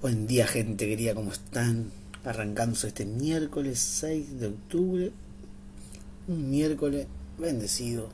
[0.00, 1.90] Buen día gente querida, ¿cómo están?
[2.24, 5.12] Arrancándose este miércoles 6 de octubre.
[6.28, 8.08] Un miércoles bendecido,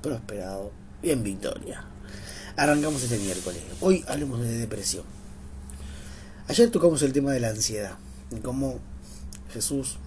[0.00, 0.72] prosperado
[1.02, 1.84] y en victoria.
[2.56, 3.60] Arrancamos este miércoles.
[3.82, 5.04] Hoy hablemos de depresión.
[6.48, 7.98] Ayer tocamos el tema de la ansiedad
[8.30, 8.78] y cómo
[9.52, 9.98] Jesús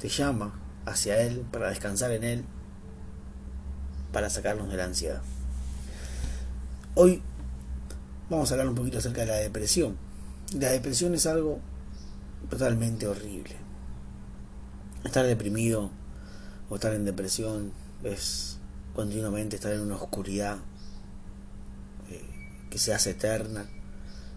[0.00, 2.44] te llama hacia Él para descansar en Él,
[4.12, 5.20] para sacarnos de la ansiedad.
[6.94, 7.22] Hoy
[8.30, 10.06] vamos a hablar un poquito acerca de la depresión.
[10.56, 11.60] La depresión es algo
[12.48, 13.54] totalmente horrible.
[15.04, 15.90] Estar deprimido
[16.70, 18.56] o estar en depresión es
[18.94, 20.56] continuamente estar en una oscuridad
[22.10, 22.24] eh,
[22.70, 23.66] que se hace eterna,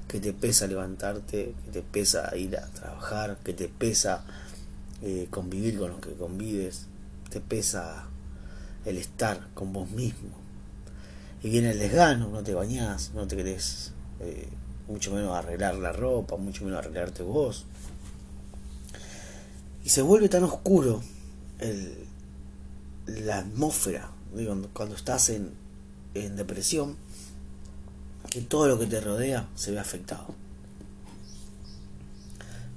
[0.09, 4.25] que te pesa levantarte, que te pesa ir a trabajar, que te pesa
[5.01, 6.87] eh, convivir con los que convives,
[7.29, 8.07] te pesa
[8.83, 10.29] el estar con vos mismo.
[11.41, 14.49] Y viene el desgano, no te bañás, no te querés eh,
[14.91, 17.65] mucho menos arreglar la ropa, mucho menos arreglarte vos.
[19.83, 21.01] Y se vuelve tan oscuro
[21.59, 22.05] el,
[23.07, 25.51] la atmósfera digo, cuando estás en,
[26.13, 26.95] en depresión
[28.29, 30.35] que todo lo que te rodea se ve afectado.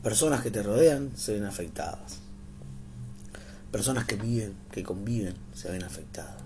[0.02, 2.18] Personas que te rodean se ven afectadas.
[3.70, 6.42] Personas que viven, que conviven, se ven afectadas.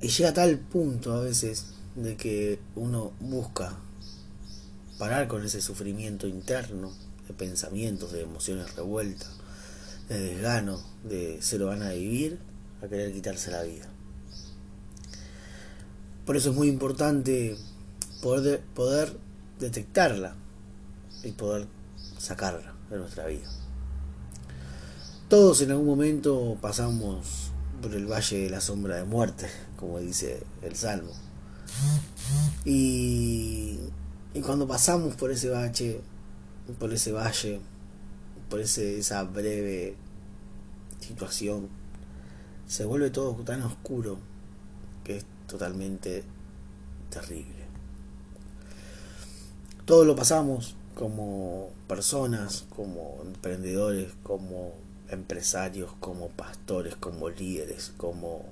[0.00, 3.74] Y llega a tal punto a veces de que uno busca
[4.98, 6.92] parar con ese sufrimiento interno
[7.26, 9.30] de pensamientos, de emociones revueltas,
[10.08, 12.38] de desgano, de se lo van a vivir,
[12.82, 13.88] a querer quitarse la vida.
[16.24, 17.56] Por eso es muy importante
[18.22, 19.16] poder, poder
[19.58, 20.34] detectarla
[21.22, 21.66] y poder
[22.18, 23.48] sacarla de nuestra vida.
[25.28, 30.42] Todos en algún momento pasamos por el valle de la sombra de muerte, como dice
[30.62, 31.25] el Salmo.
[32.64, 33.78] Y,
[34.34, 36.00] y cuando pasamos por ese valle,
[36.78, 37.60] por ese valle,
[38.50, 39.96] por ese, esa breve
[41.00, 41.68] situación,
[42.66, 44.18] se vuelve todo tan oscuro
[45.04, 46.24] que es totalmente
[47.10, 47.66] terrible.
[49.84, 54.74] Todo lo pasamos como personas, como emprendedores, como
[55.08, 58.44] empresarios, como pastores, como líderes, como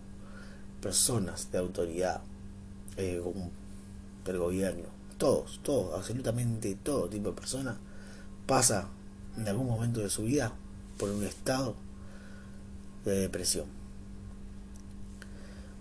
[0.81, 2.21] personas de autoridad
[2.97, 3.23] eh,
[4.25, 4.85] del gobierno.
[5.19, 7.77] Todos, todos, absolutamente todo tipo de personas
[8.47, 8.89] pasa
[9.37, 10.53] en algún momento de su vida
[10.99, 11.77] por un estado
[13.05, 13.67] de depresión.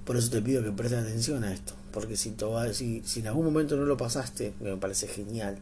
[0.06, 2.36] Por eso te pido que prestes atención a esto, porque si,
[2.74, 5.58] si, si en algún momento no lo pasaste, que me parece genial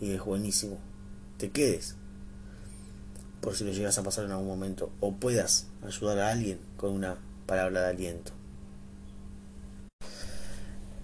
[0.00, 0.78] y es buenísimo,
[1.36, 1.96] te quedes,
[3.42, 6.92] por si lo llegas a pasar en algún momento, o puedas ayudar a alguien con
[6.92, 8.37] una palabra de aliento.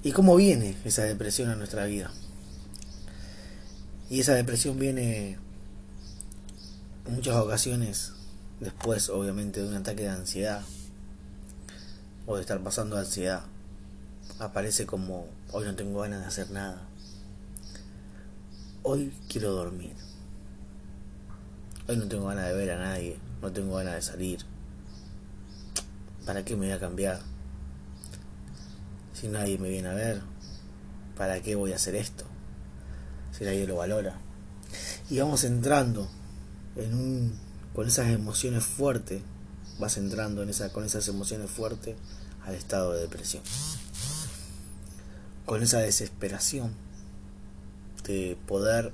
[0.05, 2.11] ¿Y cómo viene esa depresión a nuestra vida?
[4.11, 5.39] Y esa depresión viene
[7.07, 8.13] en muchas ocasiones
[8.61, 10.61] después, obviamente, de un ataque de ansiedad
[12.27, 13.45] o de estar pasando ansiedad.
[14.39, 16.83] Aparece como, hoy no tengo ganas de hacer nada.
[18.83, 19.95] Hoy quiero dormir.
[21.89, 24.41] Hoy no tengo ganas de ver a nadie, no tengo ganas de salir.
[26.27, 27.34] ¿Para qué me voy a cambiar?
[29.25, 30.21] Si nadie me viene a ver,
[31.17, 32.27] ¿para qué voy a hacer esto?
[33.33, 34.21] Si nadie lo valora.
[35.09, 36.07] Y vamos entrando
[36.77, 37.33] en
[37.73, 39.23] con esas emociones fuertes,
[39.79, 41.97] vas entrando en con esas emociones fuertes
[42.45, 43.43] al estado de depresión.
[45.47, 46.75] Con esa desesperación
[48.07, 48.93] de poder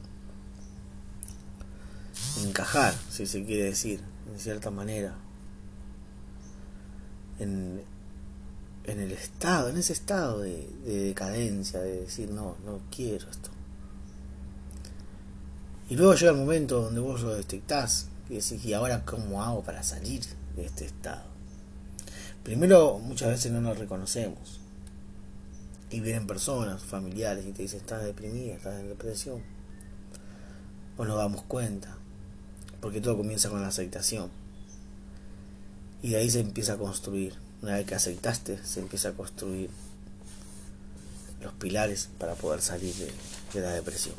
[2.45, 4.01] encajar, si se quiere decir,
[4.33, 5.13] de cierta manera,
[7.41, 7.83] en,
[8.85, 13.51] en el estado, en ese estado de, decadencia, de decir, no, no quiero esto.
[15.89, 19.63] Y luego llega el momento donde vos lo detectás y decís, ¿y ahora cómo hago
[19.63, 20.23] para salir
[20.57, 21.25] de este estado?
[22.45, 24.61] Primero, muchas veces no nos reconocemos.
[25.91, 29.43] Y vienen personas, familiares, y te dicen, estás deprimida, estás en depresión.
[30.97, 31.97] O nos damos cuenta.
[32.81, 34.31] Porque todo comienza con la aceptación.
[36.03, 39.71] Y de ahí se empieza a construir una vez que aceptaste, se empieza a construir
[41.43, 44.15] los pilares para poder salir de, la depresión,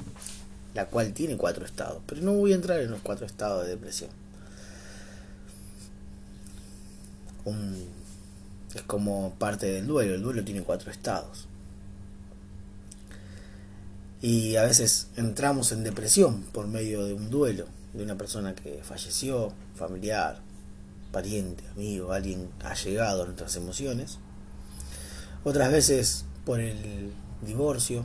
[0.74, 3.72] la cual tiene cuatro estados, pero no voy a entrar en los cuatro estados de
[3.72, 4.10] depresión.
[8.76, 11.48] es como parte del duelo, el duelo tiene cuatro estados.
[14.22, 18.80] Y a veces entramos en depresión por medio de un duelo, de una persona que
[18.84, 20.40] falleció, familiar,
[21.12, 24.20] pariente, amigo, alguien ha llegado a nuestras emociones.
[25.44, 28.04] Otras veces por el divorcio,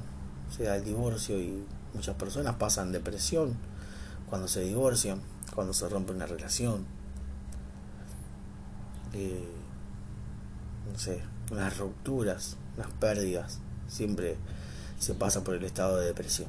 [0.55, 1.64] se da el divorcio y
[1.94, 3.56] muchas personas pasan depresión
[4.29, 5.20] cuando se divorcian,
[5.55, 6.85] cuando se rompe una relación.
[9.12, 9.49] Eh,
[10.93, 11.20] no sé,
[11.50, 13.58] unas rupturas, unas pérdidas,
[13.88, 14.37] siempre
[14.99, 16.49] se pasa por el estado de depresión.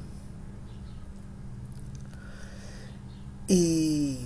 [3.46, 4.18] Y,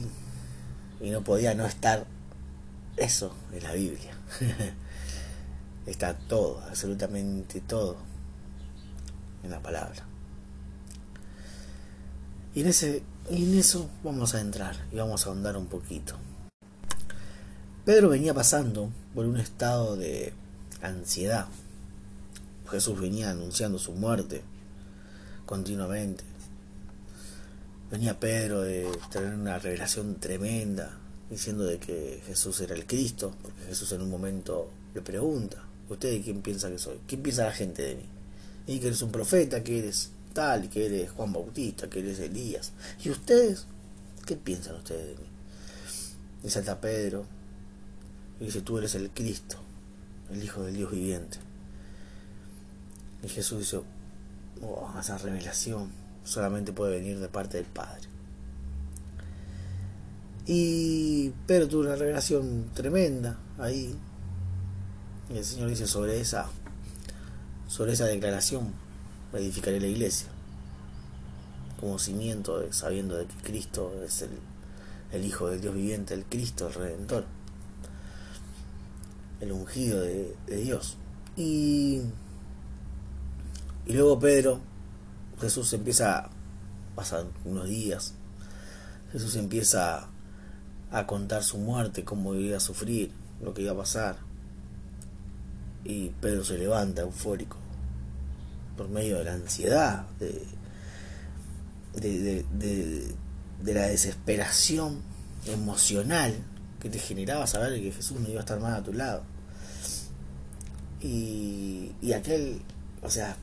[1.00, 2.06] y no podía no estar
[2.96, 4.16] eso en la Biblia.
[5.86, 7.96] Está todo, absolutamente todo
[9.42, 10.06] en la palabra.
[12.54, 16.16] Y en, ese, en eso vamos a entrar y vamos a ahondar un poquito.
[17.84, 20.32] Pedro venía pasando por un estado de
[20.82, 21.46] ansiedad.
[22.70, 24.42] Jesús venía anunciando su muerte
[25.46, 26.24] continuamente.
[27.90, 30.98] Venía Pedro de tener una revelación tremenda
[31.32, 36.22] diciendo de que Jesús era el Cristo, porque Jesús en un momento le pregunta, ¿usted
[36.22, 37.00] quién piensa que soy?
[37.06, 38.04] ¿Quién piensa la gente de mí?
[38.66, 42.72] Y que eres un profeta, que eres tal, que eres Juan Bautista, que eres Elías.
[43.02, 43.64] ¿Y ustedes?
[44.26, 45.28] ¿Qué piensan ustedes de mí?
[46.44, 47.24] Y salta Pedro
[48.38, 49.56] y dice, tú eres el Cristo,
[50.30, 51.38] el Hijo del Dios viviente.
[53.22, 53.80] Y Jesús dice,
[54.60, 55.90] oh, esa revelación
[56.24, 58.11] solamente puede venir de parte del Padre.
[60.46, 63.94] Y Pedro tuvo una revelación tremenda ahí.
[65.32, 66.46] Y el Señor dice sobre esa,
[67.68, 68.72] sobre esa declaración,
[69.32, 70.28] edificaré la iglesia.
[71.78, 74.30] Como cimiento, sabiendo de que Cristo es el,
[75.12, 77.24] el Hijo del Dios viviente, el Cristo, el Redentor.
[79.40, 80.96] El ungido de, de Dios.
[81.36, 82.02] Y,
[83.86, 84.60] y luego Pedro,
[85.40, 86.28] Jesús empieza,
[86.94, 88.14] pasan unos días,
[89.12, 90.08] Jesús empieza
[90.92, 93.10] a contar su muerte, cómo iba a sufrir,
[93.42, 94.16] lo que iba a pasar.
[95.84, 97.56] Y Pedro se levanta eufórico
[98.76, 100.42] por medio de la ansiedad, de,
[101.94, 103.14] de, de,
[103.62, 105.00] de la desesperación
[105.46, 106.34] emocional
[106.80, 109.22] que te generaba saber que Jesús no iba a estar más a tu lado.
[111.00, 112.60] Y, y aquel,
[113.02, 113.36] o sea,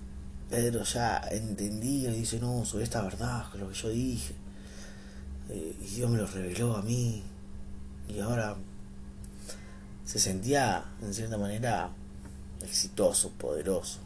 [0.49, 4.33] Pedro ya entendía y dice, no, sobre esta verdad, lo que yo dije,
[5.49, 7.23] eh, y Dios me lo reveló a mí,
[8.09, 8.55] y ahora
[10.05, 11.91] se sentía en cierta manera
[12.61, 13.99] exitoso, poderoso.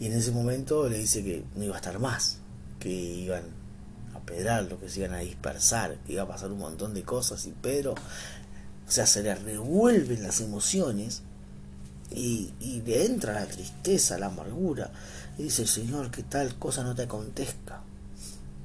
[0.00, 2.38] Y en ese momento le dice que no iba a estar más,
[2.80, 3.44] que iban
[4.14, 7.46] a pedrarlo, que se iban a dispersar, que iba a pasar un montón de cosas
[7.46, 11.22] y Pedro, o sea, se le revuelven las emociones
[12.10, 14.90] y, y le entra la tristeza, la amargura
[15.38, 17.82] y dice, Señor, que tal cosa no te acontezca.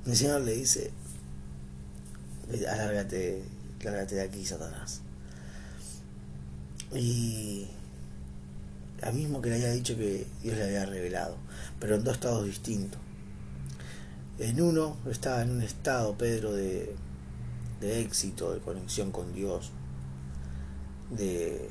[0.06, 0.92] El Señor le dice,
[2.68, 3.44] alárgate
[3.84, 5.02] lárgate de aquí, Satanás.
[6.94, 7.68] Y
[9.02, 11.38] a mismo que le haya dicho que Dios le había revelado,
[11.80, 13.00] pero en dos estados distintos.
[14.40, 16.96] En uno estaba en un estado, Pedro, de,
[17.82, 19.72] de éxito, de conexión con Dios,
[21.12, 21.70] de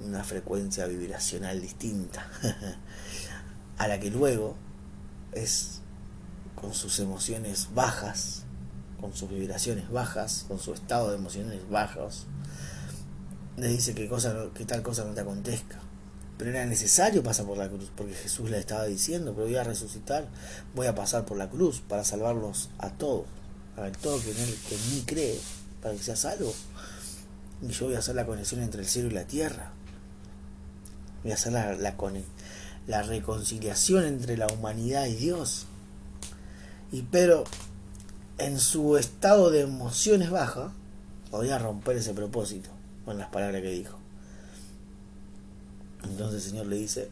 [0.00, 2.26] una frecuencia vibracional distinta
[3.78, 4.56] a la que luego
[5.32, 5.80] es
[6.54, 8.44] con sus emociones bajas
[9.02, 12.26] con sus vibraciones bajas, con su estado de emociones bajos,
[13.56, 15.80] le dice que, cosa, tal cosa no te acontezca.
[16.38, 19.64] Pero era necesario pasar por la cruz, porque Jesús le estaba diciendo, pero voy a
[19.64, 20.28] resucitar,
[20.76, 23.26] voy a pasar por la cruz para salvarlos a todos,
[23.76, 25.38] a todo que en, él, que en mí cree,
[25.82, 26.54] para que sea salvo.
[27.60, 29.72] Y yo voy a hacer la conexión entre el cielo y la tierra.
[31.24, 31.96] Voy a hacer la, la,
[32.86, 35.66] la reconciliación entre la humanidad y Dios.
[36.92, 37.44] Y pero
[38.44, 40.72] en su estado de emociones baja,
[41.30, 42.70] podía romper ese propósito
[43.04, 43.98] con las palabras que dijo.
[46.04, 47.08] Entonces el Señor le dice,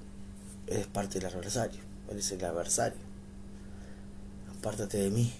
[0.66, 2.99] eres parte del adversario, eres el adversario,
[4.58, 5.32] apártate de mí.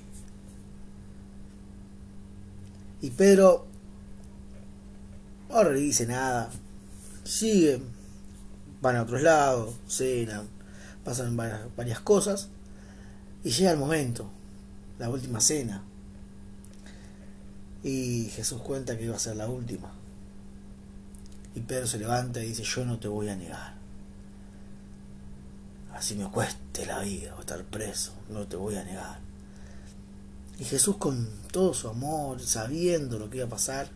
[3.02, 3.66] Y Pedro
[5.50, 6.50] ahora le dice nada,
[7.25, 7.85] siguen,
[8.80, 10.49] van a otros lados, cenan,
[11.04, 11.37] pasan
[11.76, 12.49] varias cosas,
[13.42, 14.30] y llega el momento
[15.00, 15.83] la última cena.
[17.83, 19.90] Y Jesús cuenta que iba a ser la última.
[21.54, 23.75] Y Pedro se levanta y dice, yo no te voy a negar.
[25.95, 29.19] Así me cueste la vida o estar preso, no te voy a negar.
[30.59, 33.88] Y Jesús con todo su amor, sabiendo lo que iba a pasar,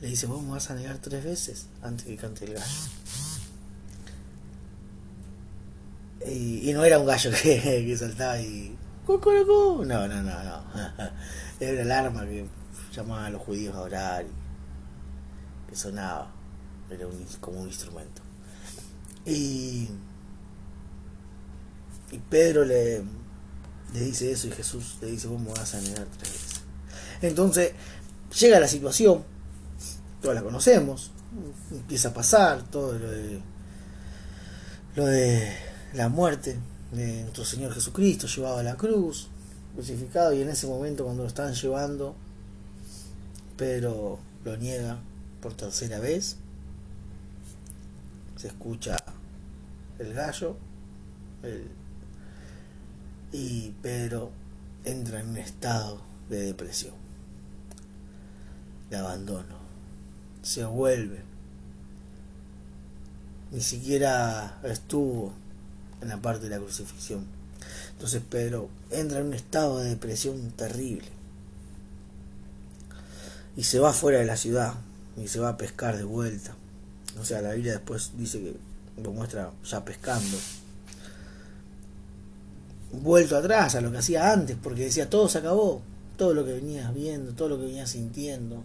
[0.00, 2.66] le dice, vos me vas a negar tres veces antes que cante el gallo.
[6.26, 10.64] Y, no era un gallo que, que saltaba y no, no, no, no.
[11.60, 12.46] Era una alarma que
[12.94, 16.30] llamaba a los judíos a orar y que sonaba.
[16.90, 17.06] Era
[17.40, 18.22] como un instrumento.
[19.24, 19.88] Y,
[22.10, 23.02] y Pedro le,
[23.92, 26.60] le dice eso y Jesús le dice, vos me vas a negar tres veces.
[27.22, 27.72] Entonces
[28.38, 29.24] llega la situación,
[30.20, 31.12] todos la conocemos,
[31.70, 33.40] empieza a pasar todo lo de,
[34.96, 35.56] lo de
[35.94, 36.58] la muerte
[36.92, 39.28] de nuestro Señor Jesucristo llevado a la cruz,
[39.74, 42.14] crucificado, y en ese momento cuando lo están llevando,
[43.56, 44.98] Pedro lo niega
[45.40, 46.36] por tercera vez,
[48.36, 48.96] se escucha
[49.98, 50.56] el gallo,
[53.32, 54.30] y Pedro
[54.84, 56.94] entra en un estado de depresión,
[58.90, 59.56] de abandono,
[60.42, 61.22] se vuelve,
[63.50, 65.32] ni siquiera estuvo
[66.02, 67.24] en la parte de la crucifixión.
[67.92, 71.06] Entonces Pedro entra en un estado de depresión terrible
[73.56, 74.74] y se va fuera de la ciudad
[75.16, 76.54] y se va a pescar de vuelta.
[77.20, 78.56] O sea, la Biblia después dice que
[79.02, 80.36] lo muestra ya pescando.
[82.92, 85.82] Vuelto atrás a lo que hacía antes, porque decía todo se acabó,
[86.16, 88.62] todo lo que venías viendo, todo lo que venías sintiendo.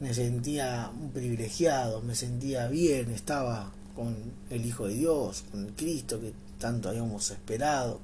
[0.00, 4.16] Me sentía un privilegiado, me sentía bien, estaba con
[4.50, 8.00] el Hijo de Dios, con el Cristo que tanto habíamos esperado.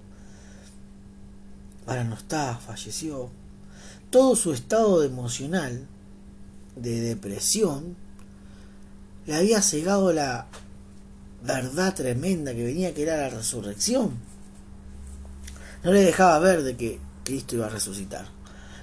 [1.87, 3.31] Ahora no está, falleció.
[4.11, 5.87] Todo su estado emocional
[6.75, 7.97] de depresión
[9.27, 10.47] le había cegado la
[11.45, 14.19] verdad tremenda que venía, que era la resurrección.
[15.85, 18.27] No le dejaba ver de que Cristo iba a resucitar.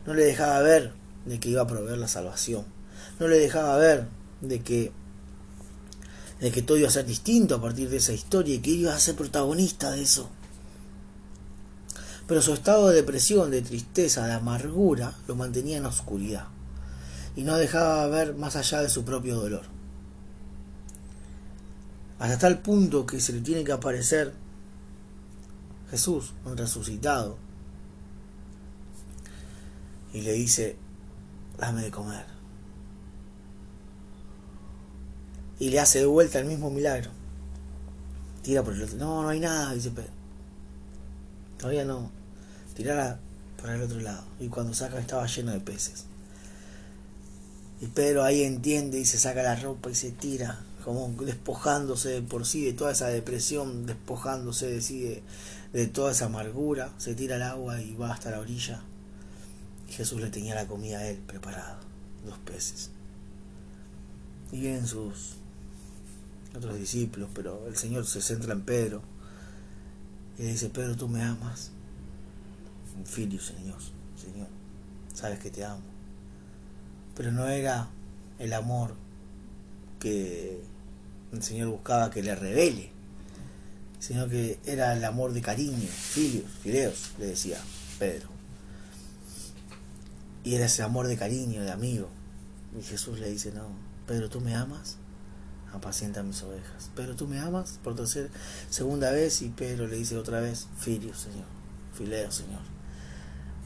[0.05, 0.93] No le dejaba ver
[1.25, 2.63] de que iba a proveer la salvación.
[3.19, 4.07] No le dejaba ver
[4.39, 4.93] de que
[6.39, 8.93] de que todo iba a ser distinto a partir de esa historia y que iba
[8.93, 10.29] a ser protagonista de eso.
[12.27, 16.47] Pero su estado de depresión, de tristeza, de amargura, lo mantenía en oscuridad
[17.35, 19.63] y no dejaba ver más allá de su propio dolor.
[22.17, 24.33] Hasta tal punto que se le tiene que aparecer
[25.91, 27.37] Jesús, un resucitado,
[30.13, 30.77] y le dice,
[31.57, 32.34] dame de comer.
[35.59, 37.11] Y le hace de vuelta el mismo milagro.
[38.41, 38.97] Tira por el otro.
[38.97, 40.11] No, no hay nada, dice Pedro.
[41.57, 42.11] Todavía no.
[42.75, 43.19] Tirala
[43.59, 44.23] por el otro lado.
[44.39, 46.05] Y cuando saca estaba lleno de peces.
[47.81, 52.21] Y Pedro ahí entiende y se saca la ropa y se tira, como despojándose de
[52.21, 55.21] por sí de toda esa depresión, despojándose de sí
[55.73, 58.81] de, toda esa amargura, se tira al agua y va hasta la orilla.
[59.89, 61.79] Y Jesús le tenía la comida a él preparada,
[62.25, 62.91] dos peces.
[64.51, 65.35] Y vienen sus
[66.55, 69.01] otros discípulos, pero el Señor se centra en Pedro
[70.37, 71.71] y le dice, Pedro, tú me amas.
[73.05, 73.77] Filio, Señor,
[74.15, 74.47] Señor,
[75.13, 75.95] sabes que te amo
[77.15, 77.87] pero no era
[78.39, 78.93] el amor
[79.99, 80.61] que
[81.31, 82.91] el Señor buscaba que le revele,
[83.99, 87.57] sino que era el amor de cariño, filios, fileos, le decía
[87.97, 88.27] Pedro.
[90.43, 92.09] Y era ese amor de cariño, de amigo.
[92.77, 93.67] Y Jesús le dice, no,
[94.05, 94.97] Pedro, ¿tú me amas?
[95.75, 96.89] Apacienta mis ovejas.
[96.95, 97.79] Pedro, ¿tú me amas?
[97.83, 98.29] Por tercera,
[98.69, 101.45] segunda vez, y Pedro le dice otra vez, filios, Señor,
[101.93, 102.75] fileos, Señor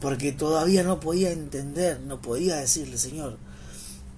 [0.00, 3.36] porque todavía no podía entender, no podía decirle, Señor,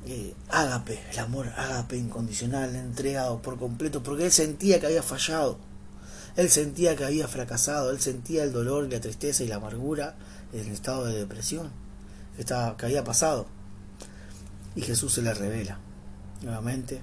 [0.07, 5.59] eh, ágape, el amor ágape incondicional, entregado por completo, porque él sentía que había fallado,
[6.37, 10.15] él sentía que había fracasado, él sentía el dolor la tristeza y la amargura
[10.53, 11.71] en el estado de depresión
[12.37, 13.47] que, estaba, que había pasado.
[14.77, 15.79] Y Jesús se le revela
[16.43, 17.01] nuevamente,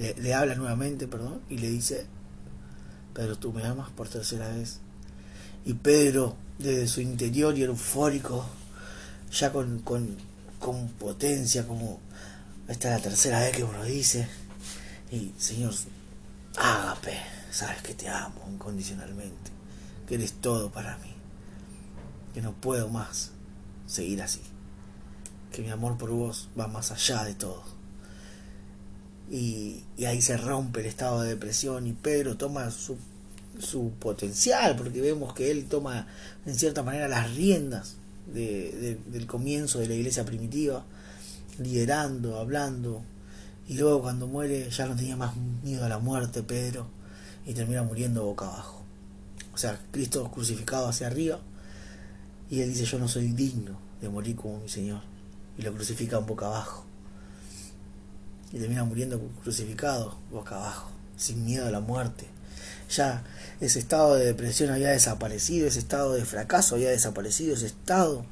[0.00, 2.06] le, habla nuevamente, perdón, y le dice,
[3.14, 4.78] Pedro, tú me amas por tercera vez.
[5.64, 8.46] Y Pedro desde su interior y eufórico,
[9.30, 10.16] ya con, con,
[10.58, 12.00] con potencia, como
[12.66, 14.26] esta es la tercera vez que uno dice,
[15.10, 15.74] y Señor,
[16.56, 17.18] ágape,
[17.50, 19.50] sabes que te amo incondicionalmente,
[20.08, 21.12] que eres todo para mí,
[22.32, 23.32] que no puedo más
[23.86, 24.40] seguir así,
[25.52, 27.79] que mi amor por vos va más allá de todo.
[29.30, 32.96] Y, ahí se rompe el estado de depresión y Pedro toma su
[33.58, 36.06] su potencial, porque vemos que él toma
[36.46, 37.96] en cierta manera las riendas
[38.32, 40.84] de, del comienzo de la iglesia primitiva,
[41.58, 43.02] liderando, hablando,
[43.68, 46.86] y luego cuando muere ya no tenía más miedo a la muerte Pedro,
[47.46, 48.82] y termina muriendo boca abajo.
[49.52, 51.40] O sea, Cristo crucificado hacia arriba,
[52.48, 55.02] y él dice, yo no soy digno de morir como mi Señor,
[55.58, 56.86] y lo crucifican boca abajo.
[58.52, 62.26] Y termina muriendo crucificado boca abajo, sin miedo a la muerte
[62.90, 63.22] ya
[63.60, 68.24] ese estado de depresión había desaparecido, ese estado de fracaso había desaparecido, ese estado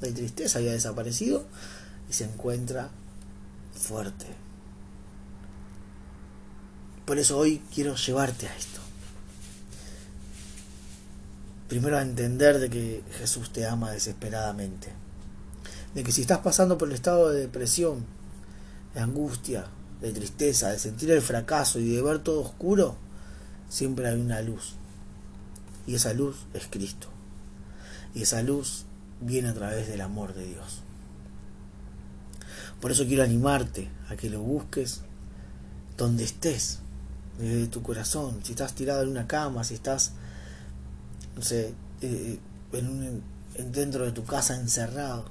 [0.00, 1.44] de tristeza había desaparecido
[2.08, 2.90] y se encuentra
[3.74, 4.26] fuerte.
[7.04, 8.80] Por eso hoy quiero llevarte a esto.
[11.68, 14.92] primero a entender de que Jesús te ama desesperadamente.
[15.94, 18.06] De que si estás pasando por el estado de depresión,
[18.94, 19.66] de angustia,
[20.00, 22.96] de tristeza, de sentir el fracaso y de ver todo oscuro,
[23.68, 24.74] siempre hay una luz.
[25.86, 27.08] Y esa luz es Cristo.
[28.14, 28.84] Y esa luz
[29.20, 30.82] viene a través del amor de Dios.
[32.80, 35.00] Por eso quiero animarte a que lo busques
[35.96, 36.80] donde estés,
[37.38, 38.40] desde tu corazón.
[38.44, 40.12] Si estás tirado en una cama, si estás,
[41.36, 42.38] no sé, eh,
[42.72, 45.24] en dentro de tu casa encerrado,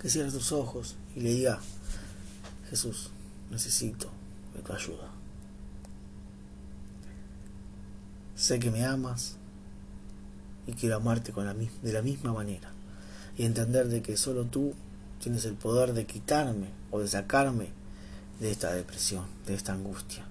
[0.00, 1.60] que cierres tus ojos y le diga,
[2.70, 3.10] Jesús,
[3.50, 4.08] necesito
[4.54, 5.10] de tu ayuda.
[8.36, 9.36] Sé que me amas
[10.66, 12.70] y quiero amarte con la, de la misma manera
[13.36, 14.72] y entender de que solo tú
[15.20, 17.68] tienes el poder de quitarme o de sacarme
[18.38, 20.24] de esta depresión, de esta angustia,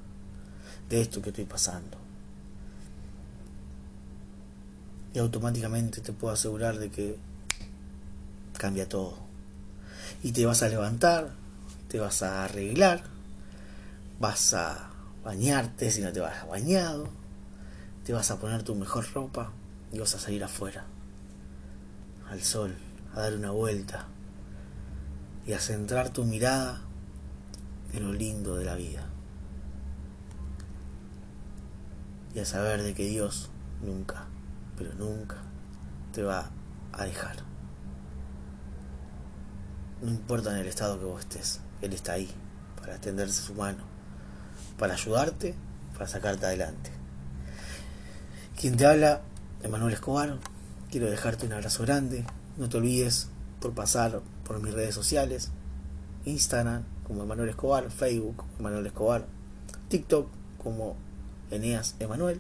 [0.90, 1.98] de esto que estoy pasando.
[5.14, 7.18] Y automáticamente te puedo asegurar de que
[8.58, 9.18] cambia todo.
[10.24, 11.32] Y te vas a levantar,
[11.90, 13.04] te vas a arreglar,
[14.20, 14.92] vas a
[15.24, 17.10] bañarte si no te vas bañado,
[18.06, 19.52] te vas a poner tu mejor ropa
[19.92, 20.86] y vas a salir afuera,
[22.30, 22.76] al sol,
[23.14, 24.06] a dar una vuelta
[25.48, 26.82] y a centrar tu mirada
[27.94, 29.06] en lo lindo de la vida.
[32.36, 33.50] Y a saber de que Dios
[33.82, 34.28] nunca,
[34.78, 35.38] pero nunca
[36.14, 36.52] te va
[36.94, 37.38] a dejar.
[40.04, 42.30] No importa en el estado que vos estés, Él está ahí
[42.80, 43.84] para extenderse su mano,
[44.78, 45.56] para ayudarte,
[45.94, 46.92] para sacarte adelante.
[48.60, 49.22] Quien te habla,
[49.64, 50.38] Emanuel Escobar,
[50.92, 52.26] quiero dejarte un abrazo grande.
[52.58, 53.30] No te olvides
[53.62, 55.50] por pasar por mis redes sociales,
[56.26, 59.26] Instagram como Emanuel Escobar, Facebook Emanuel Escobar,
[59.88, 60.28] TikTok
[60.62, 60.96] como
[61.52, 62.40] Eneas Emanuel.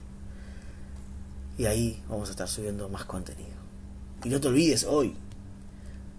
[1.57, 3.57] Y ahí vamos a estar subiendo más contenido.
[4.23, 5.15] Y no te olvides, hoy,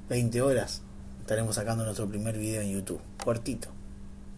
[0.09, 0.83] 20 horas,
[1.21, 3.01] estaremos sacando nuestro primer video en YouTube.
[3.25, 3.69] Cortito,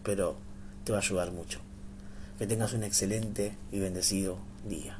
[0.03, 0.35] pero
[0.83, 1.59] te va a ayudar mucho.
[2.37, 4.97] Que tengas un excelente y bendecido día.